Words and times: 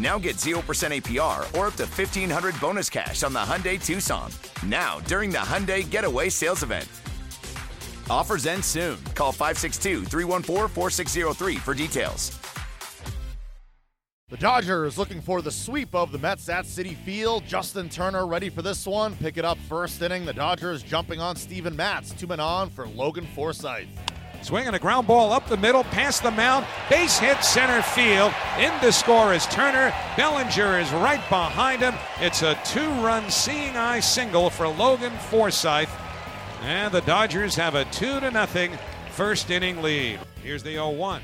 Now 0.00 0.18
get 0.18 0.36
0% 0.36 0.54
APR 0.62 1.40
or 1.58 1.66
up 1.66 1.74
to 1.74 1.84
1500 1.84 2.58
bonus 2.58 2.88
cash 2.88 3.22
on 3.22 3.34
the 3.34 3.38
Hyundai 3.38 3.84
Tucson. 3.84 4.32
Now, 4.64 4.98
during 5.00 5.30
the 5.30 5.38
Hyundai 5.38 5.88
Getaway 5.88 6.30
Sales 6.30 6.62
Event. 6.62 6.88
Offers 8.08 8.46
end 8.46 8.64
soon. 8.64 8.96
Call 9.14 9.30
562 9.30 10.06
314 10.06 10.68
4603 10.68 11.56
for 11.56 11.74
details. 11.74 12.40
The 14.30 14.36
Dodgers 14.36 14.96
looking 14.96 15.20
for 15.20 15.42
the 15.42 15.50
sweep 15.50 15.94
of 15.94 16.12
the 16.12 16.18
Mets 16.18 16.48
at 16.48 16.64
Citi 16.64 16.96
Field. 16.96 17.44
Justin 17.46 17.88
Turner 17.88 18.26
ready 18.26 18.48
for 18.48 18.62
this 18.62 18.86
one. 18.86 19.16
Pick 19.16 19.36
it 19.36 19.44
up 19.44 19.58
first 19.68 20.00
inning. 20.00 20.24
The 20.24 20.32
Dodgers 20.32 20.82
jumping 20.82 21.20
on 21.20 21.36
Steven 21.36 21.76
Matz. 21.76 22.12
Two 22.12 22.28
men 22.28 22.40
on 22.40 22.70
for 22.70 22.86
Logan 22.86 23.26
Forsythe. 23.34 23.88
Swinging 24.42 24.72
a 24.72 24.78
ground 24.78 25.06
ball 25.06 25.32
up 25.32 25.46
the 25.46 25.56
middle, 25.56 25.84
past 25.84 26.22
the 26.22 26.30
mound, 26.30 26.64
base 26.88 27.18
hit 27.18 27.44
center 27.44 27.82
field. 27.82 28.32
In 28.58 28.72
to 28.80 28.90
score 28.90 29.34
is 29.34 29.44
Turner. 29.46 29.92
Bellinger 30.16 30.78
is 30.78 30.90
right 30.92 31.20
behind 31.28 31.82
him. 31.82 31.94
It's 32.20 32.42
a 32.42 32.58
two 32.64 32.88
run 33.02 33.30
seeing 33.30 33.76
eye 33.76 34.00
single 34.00 34.48
for 34.48 34.66
Logan 34.66 35.12
Forsythe. 35.28 35.90
And 36.62 36.92
the 36.92 37.02
Dodgers 37.02 37.54
have 37.56 37.74
a 37.74 37.84
2 37.86 38.20
to 38.20 38.30
nothing 38.30 38.72
first 39.12 39.50
inning 39.50 39.82
lead. 39.82 40.20
Here's 40.42 40.62
the 40.62 40.72
0 40.72 40.90
1. 40.90 41.22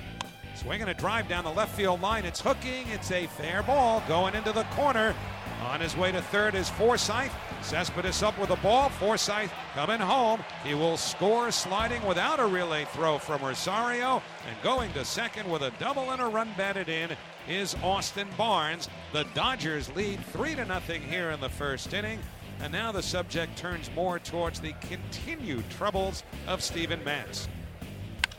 Swinging 0.54 0.88
a 0.88 0.94
drive 0.94 1.28
down 1.28 1.44
the 1.44 1.50
left 1.50 1.74
field 1.74 2.00
line. 2.00 2.24
It's 2.24 2.40
hooking. 2.40 2.86
It's 2.88 3.10
a 3.12 3.26
fair 3.26 3.62
ball 3.62 4.02
going 4.08 4.34
into 4.34 4.52
the 4.52 4.64
corner. 4.64 5.14
On 5.62 5.80
his 5.80 5.96
way 5.96 6.12
to 6.12 6.20
third 6.20 6.54
is 6.54 6.68
Forsythe. 6.68 7.30
Cespedes 7.62 8.22
up 8.22 8.38
with 8.38 8.50
the 8.50 8.56
ball. 8.56 8.90
Forsythe 8.90 9.50
coming 9.74 10.00
home. 10.00 10.44
He 10.62 10.74
will 10.74 10.96
score 10.96 11.50
sliding 11.50 12.04
without 12.06 12.38
a 12.38 12.46
relay 12.46 12.84
throw 12.92 13.18
from 13.18 13.42
Rosario. 13.42 14.22
And 14.48 14.62
going 14.62 14.92
to 14.92 15.04
second 15.04 15.50
with 15.50 15.62
a 15.62 15.72
double 15.78 16.12
and 16.12 16.20
a 16.20 16.26
run 16.26 16.50
batted 16.56 16.88
in 16.88 17.10
is 17.48 17.74
Austin 17.82 18.28
Barnes. 18.36 18.88
The 19.12 19.24
Dodgers 19.34 19.94
lead 19.96 20.24
3 20.26 20.54
to 20.56 20.64
nothing 20.64 21.02
here 21.02 21.30
in 21.30 21.40
the 21.40 21.48
first 21.48 21.92
inning. 21.94 22.20
And 22.60 22.72
now 22.72 22.92
the 22.92 23.02
subject 23.02 23.56
turns 23.56 23.90
more 23.94 24.18
towards 24.18 24.60
the 24.60 24.74
continued 24.80 25.68
troubles 25.70 26.22
of 26.46 26.62
Steven 26.62 27.02
Matz. 27.04 27.48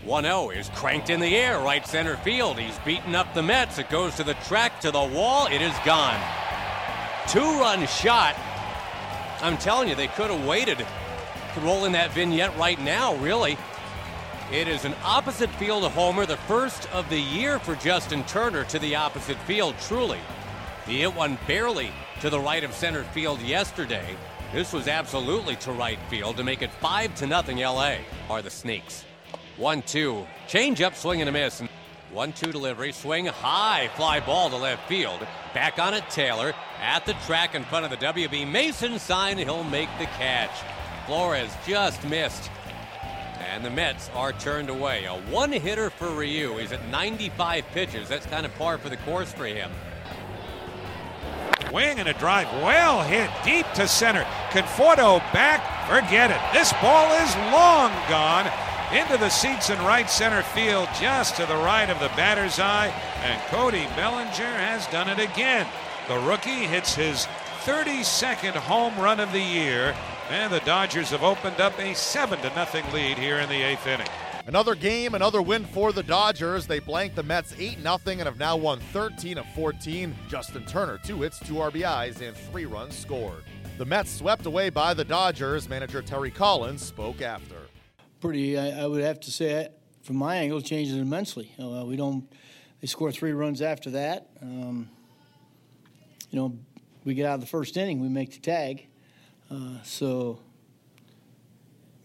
1 0.04 0.24
0 0.24 0.52
is 0.52 0.70
cranked 0.70 1.10
in 1.10 1.20
the 1.20 1.36
air, 1.36 1.60
right 1.60 1.86
center 1.86 2.16
field. 2.18 2.58
He's 2.58 2.78
beaten 2.80 3.14
up 3.14 3.34
the 3.34 3.44
Mets. 3.44 3.78
It 3.78 3.90
goes 3.90 4.16
to 4.16 4.24
the 4.24 4.36
track, 4.46 4.80
to 4.82 4.92
the 4.92 5.04
wall. 5.04 5.48
It 5.48 5.62
is 5.62 5.74
gone. 5.84 6.20
Two 7.28 7.60
run 7.60 7.86
shot. 7.88 8.38
I'm 9.42 9.58
telling 9.58 9.90
you, 9.90 9.96
they 9.96 10.08
could 10.08 10.32
have 10.32 10.46
waited 10.46 10.78
to 10.78 11.60
roll 11.60 11.84
in 11.84 11.92
that 11.92 12.14
vignette 12.14 12.58
right 12.58 12.80
now, 12.80 13.16
really. 13.16 13.58
It 14.50 14.70
is 14.70 14.86
an 14.86 14.96
opposite 15.04 15.50
field 15.52 15.84
homer, 15.92 16.26
the 16.26 16.38
first 16.38 16.90
of 16.94 17.10
the 17.10 17.20
year 17.20 17.60
for 17.60 17.76
Justin 17.76 18.24
Turner 18.24 18.64
to 18.66 18.80
the 18.80 18.96
opposite 18.96 19.38
field, 19.40 19.76
truly. 19.82 20.20
He 20.86 21.00
hit 21.00 21.14
one 21.14 21.38
barely 21.48 21.92
to 22.22 22.30
the 22.30 22.40
right 22.40 22.64
of 22.64 22.74
center 22.74 23.04
field 23.04 23.42
yesterday. 23.42 24.16
This 24.54 24.72
was 24.72 24.88
absolutely 24.88 25.58
to 25.58 25.74
right 25.74 26.00
field 26.10 26.38
to 26.38 26.46
make 26.46 26.62
it 26.62 26.72
5 26.72 27.14
to 27.16 27.28
nothing 27.28 27.58
LA 27.58 27.96
are 28.30 28.42
the 28.42 28.50
Snakes. 28.50 29.04
1 29.58 29.82
2. 29.82 30.26
Change 30.48 30.82
up, 30.82 30.96
swing 30.96 31.20
and 31.20 31.28
a 31.28 31.34
miss. 31.34 31.62
1 32.18 32.34
2 32.34 32.52
delivery, 32.52 32.92
swing 32.92 33.28
high, 33.28 33.92
fly 33.96 34.20
ball 34.20 34.50
to 34.50 34.56
left 34.56 34.90
field. 34.90 35.20
Back 35.54 35.78
on 35.78 35.94
it, 35.94 36.04
Taylor. 36.10 36.56
At 36.82 37.06
the 37.06 37.14
track 37.28 37.54
in 37.54 37.64
front 37.64 37.86
of 37.86 37.92
the 37.92 37.98
WB 38.04 38.52
Mason 38.52 38.98
sign, 38.98 39.38
he'll 39.38 39.64
make 39.64 39.88
the 40.00 40.06
catch. 40.06 40.50
Flores 41.06 41.52
just 41.68 42.04
missed. 42.06 42.50
And 43.40 43.64
the 43.64 43.70
Mets 43.70 44.10
are 44.16 44.34
turned 44.34 44.72
away. 44.72 45.06
A 45.06 45.14
one 45.32 45.52
hitter 45.52 45.92
for 45.92 46.10
Ryu. 46.10 46.58
He's 46.58 46.72
at 46.72 46.84
95 46.88 47.64
pitches. 47.68 48.10
That's 48.10 48.26
kind 48.26 48.48
of 48.48 48.56
par 48.56 48.80
for 48.80 48.90
the 48.90 48.98
course 48.98 49.32
for 49.32 49.46
him. 49.46 49.70
Wing 51.72 52.00
and 52.00 52.10
a 52.10 52.14
drive 52.14 52.52
well 52.64 53.04
hit 53.04 53.30
deep 53.46 53.72
to 53.76 53.88
center. 53.88 54.24
Conforto 54.50 55.20
back. 55.34 55.62
Forget 55.88 56.32
it. 56.32 56.42
This 56.52 56.74
ball 56.82 57.14
is 57.22 57.36
long 57.54 57.92
gone 58.10 58.67
into 58.94 59.18
the 59.18 59.30
seats 59.30 59.70
in 59.70 59.78
right 59.80 60.10
center 60.10 60.42
field, 60.42 60.88
just 61.00 61.36
to 61.36 61.46
the 61.46 61.56
right 61.56 61.90
of 61.90 62.00
the 62.00 62.08
batter's 62.10 62.60
eye. 62.60 62.88
And 63.24 63.42
Cody 63.48 63.86
Bellinger 63.96 64.32
has 64.32 64.88
done 64.88 65.10
it 65.10 65.20
again. 65.20 65.68
The 66.08 66.20
rookie 66.20 66.66
hits 66.66 66.96
his 66.96 67.28
32nd 67.66 68.54
home 68.54 68.98
run 68.98 69.20
of 69.20 69.34
the 69.34 69.42
year, 69.42 69.94
and 70.30 70.54
the 70.54 70.62
Dodgers 70.62 71.10
have 71.10 71.24
opened 71.24 71.60
up 71.60 71.78
a 71.80 71.94
7 71.94 72.40
to 72.40 72.56
nothing 72.56 72.86
lead 72.94 73.18
here 73.18 73.40
in 73.40 73.50
the 73.50 73.62
eighth 73.62 73.86
inning. 73.86 74.08
Another 74.48 74.76
game, 74.76 75.14
another 75.14 75.42
win 75.42 75.66
for 75.66 75.92
the 75.92 76.04
Dodgers. 76.04 76.66
They 76.66 76.80
blanked 76.80 77.18
the 77.18 77.24
Mets 77.24 77.54
8 77.60 77.82
0 77.82 77.98
and 78.08 78.22
have 78.22 78.40
now 78.40 78.56
won 78.56 78.80
13 78.94 79.38
of 79.38 79.46
14. 79.54 80.16
Justin 80.30 80.66
Turner, 80.66 80.98
two 81.04 81.24
hits, 81.24 81.38
two 81.40 81.56
RBIs, 81.56 82.22
and 82.26 82.38
three 82.38 82.66
runs 82.66 82.98
scored. 82.98 83.44
The 83.78 83.86
Mets 83.86 84.10
swept 84.10 84.46
away 84.46 84.70
by 84.70 84.94
the 84.94 85.04
Dodgers. 85.04 85.68
Manager 85.68 86.02
Terry 86.02 86.32
Collins 86.32 86.82
spoke 86.82 87.22
after. 87.22 87.57
Pretty, 88.20 88.58
I, 88.58 88.84
I 88.84 88.88
would 88.88 89.04
have 89.04 89.20
to 89.22 89.32
say, 89.32 89.70
from 90.02 90.16
my 90.16 90.38
angle, 90.38 90.62
changes 90.62 90.96
immensely. 90.96 91.52
Uh, 91.60 91.86
we 91.86 91.96
don't, 91.96 92.28
they 92.82 92.88
score 92.88 93.12
three 93.12 93.32
runs 93.32 93.62
after 93.62 93.92
that. 93.92 94.30
Um, 94.42 94.90
you 96.32 96.40
know, 96.40 96.58
we 97.06 97.14
get 97.14 97.26
out 97.26 97.36
of 97.36 97.42
the 97.42 97.48
first 97.48 97.78
inning, 97.78 98.00
we 98.00 98.10
make 98.10 98.32
the 98.34 98.40
tag. 98.40 98.88
Uh, 99.50 99.82
so 99.84 100.40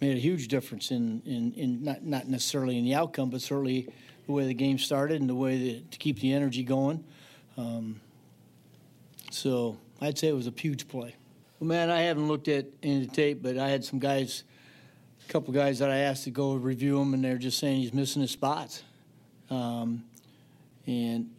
made 0.00 0.16
a 0.16 0.20
huge 0.20 0.48
difference 0.48 0.90
in, 0.90 1.22
in, 1.24 1.52
in 1.54 1.82
not, 1.82 2.04
not 2.04 2.28
necessarily 2.28 2.76
in 2.76 2.84
the 2.84 2.94
outcome, 2.94 3.30
but 3.30 3.40
certainly 3.40 3.88
the 4.26 4.32
way 4.32 4.46
the 4.46 4.54
game 4.54 4.78
started 4.78 5.20
and 5.20 5.30
the 5.30 5.34
way 5.34 5.74
that, 5.74 5.90
to 5.92 5.98
keep 5.98 6.20
the 6.20 6.32
energy 6.32 6.62
going. 6.62 7.02
Um, 7.56 8.00
so 9.30 9.78
I'd 10.00 10.18
say 10.18 10.28
it 10.28 10.34
was 10.34 10.46
a 10.46 10.52
huge 10.54 10.88
play. 10.88 11.14
Well, 11.58 11.68
man, 11.68 11.90
I 11.90 12.02
haven't 12.02 12.28
looked 12.28 12.48
at 12.48 12.66
any 12.82 13.06
tape, 13.06 13.42
but 13.42 13.56
I 13.56 13.68
had 13.68 13.84
some 13.84 13.98
guys, 13.98 14.44
a 15.28 15.32
couple 15.32 15.52
guys 15.52 15.78
that 15.78 15.90
I 15.90 15.98
asked 15.98 16.24
to 16.24 16.30
go 16.30 16.54
review 16.54 17.00
him, 17.00 17.14
and 17.14 17.24
they're 17.24 17.38
just 17.38 17.58
saying 17.58 17.80
he's 17.80 17.94
missing 17.94 18.22
his 18.22 18.30
spots. 18.30 18.82
Um, 19.50 20.04
and 20.86 21.30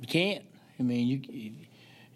you 0.00 0.06
can't. 0.06 0.44
I 0.78 0.82
mean, 0.82 1.06
you 1.06 1.52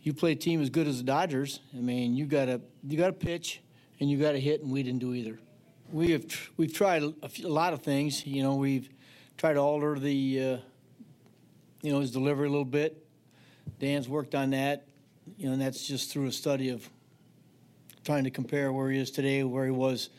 you 0.03 0.13
play 0.13 0.33
a 0.33 0.37
team 0.37 0.63
as 0.63 0.71
good 0.71 0.87
as 0.87 0.99
the 0.99 1.05
Dodgers. 1.05 1.61
I 1.77 1.81
mean, 1.81 2.15
you 2.15 2.27
got 2.27 2.47
to 2.47 2.61
you 2.87 2.97
got 2.97 3.09
to 3.09 3.13
pitch 3.13 3.61
and 4.01 4.11
you 4.11 4.19
got 4.19 4.33
to 4.33 4.41
hit, 4.41 4.63
and 4.63 4.73
we 4.73 4.83
didn't 4.83 5.01
do 5.01 5.15
either. 5.15 5.39
We 5.93 6.13
have 6.13 6.25
we've 6.57 6.73
tried 6.73 7.03
a, 7.23 7.29
few, 7.29 7.47
a, 7.47 7.49
lot 7.49 7.73
of 7.73 7.83
things. 7.83 8.27
You 8.27 8.43
know, 8.43 8.55
we've 8.55 8.89
tried 9.37 9.55
to 9.55 9.61
alter 9.61 9.99
the 9.99 10.41
uh, 10.41 10.57
you 11.83 11.93
know 11.93 12.01
his 12.01 12.11
delivery 12.11 12.47
a 12.47 12.51
little 12.51 12.65
bit. 12.65 13.05
Dan's 13.79 14.09
worked 14.09 14.35
on 14.35 14.51
that. 14.51 14.87
You 15.37 15.47
know, 15.47 15.53
and 15.53 15.63
that's 15.63 15.87
just 15.87 16.11
through 16.11 16.27
a 16.27 16.33
study 16.33 16.71
of 16.71 16.89
trying 18.05 18.25
to 18.25 18.31
compare 18.31 18.73
where 18.73 18.91
he 18.91 18.99
is 18.99 19.11
today, 19.11 19.45
where 19.45 19.65
he 19.65 19.71
was, 19.71 20.11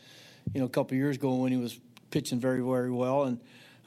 you 0.52 0.60
know, 0.60 0.66
a 0.66 0.70
couple 0.70 0.96
years 0.96 1.16
ago 1.16 1.34
when 1.34 1.52
he 1.52 1.58
was 1.58 1.78
pitching 2.10 2.40
very 2.40 2.60
very 2.60 2.90
well. 2.90 3.24
And 3.24 3.40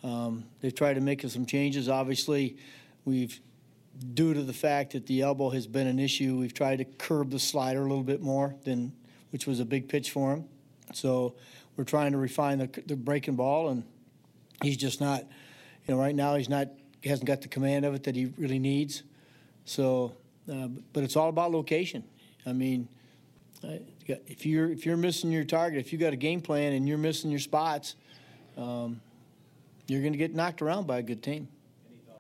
um, 0.04 0.46
they've 0.62 0.75
tried 0.75 0.96
to 0.96 1.02
make 1.02 1.22
some 1.22 1.46
changes. 1.46 1.90
Obviously, 1.90 2.57
we've 3.06 3.40
due 4.13 4.34
to 4.34 4.44
the 4.44 4.54
fact 4.54 4.94
that 4.94 5.06
the 5.06 5.22
elbow 5.22 5.50
has 5.50 5.68
been 5.68 5.88
an 5.88 6.00
issue, 6.00 6.38
we've 6.38 6.54
tried 6.54 6.78
to 6.78 6.86
curb 6.86 7.31
the 7.31 7.40
slider 7.40 7.80
a 7.80 7.88
little 7.88 8.04
bit 8.04 8.22
more 8.22 8.56
than, 8.63 8.92
which 9.31 9.48
was 9.48 9.60
a 9.60 9.66
big 9.66 9.88
pitch 9.88 10.12
for 10.12 10.34
him. 10.34 10.46
So 10.94 11.36
we're 11.78 11.86
trying 11.86 12.12
to 12.12 12.18
refine 12.18 12.58
the, 12.60 12.69
the 12.86 12.96
breaking 12.96 13.36
ball, 13.36 13.69
and 13.69 13.84
he's 14.62 14.78
just 14.78 15.01
not, 15.01 15.22
you 15.88 15.94
know, 15.94 16.00
right 16.00 16.16
now 16.16 16.36
he's 16.36 16.50
not, 16.50 16.68
he 17.01 17.10
hasn't 17.10 17.28
got 17.28 17.42
the 17.42 17.48
command 17.48 17.86
of 17.86 17.94
it 17.94 18.04
that 18.04 18.16
he 18.16 18.34
really 18.38 18.60
needs. 18.60 19.04
So, 19.66 20.13
uh, 20.51 20.68
but 20.94 21.04
it's 21.04 21.16
all 21.16 21.30
about 21.30 21.51
location. 21.51 22.04
I 22.46 22.54
mean, 22.54 22.88
if 23.63 24.46
you're 24.46 24.72
if 24.72 24.86
you're 24.86 24.98
missing 24.98 25.31
your 25.31 25.44
target, 25.44 25.80
if 25.80 25.92
you 25.92 26.00
got 26.00 26.13
a 26.13 26.18
game 26.18 26.42
plan 26.42 26.74
and 26.74 26.88
you're 26.88 26.98
missing 26.98 27.31
your 27.31 27.40
spots, 27.40 27.96
um, 28.57 29.02
you're 29.88 30.02
going 30.02 30.13
to 30.13 30.18
get 30.18 30.34
knocked 30.34 30.62
around 30.62 30.88
by 30.88 30.98
a 30.98 31.04
good 31.04 31.24
team. 31.24 31.48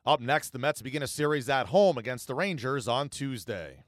Up 0.05 0.21
next, 0.21 0.51
the 0.51 0.59
Mets 0.59 0.81
begin 0.81 1.01
a 1.01 1.07
series 1.07 1.49
at 1.49 1.67
home 1.67 1.97
against 1.97 2.27
the 2.27 2.35
Rangers 2.35 2.87
on 2.87 3.09
Tuesday. 3.09 3.85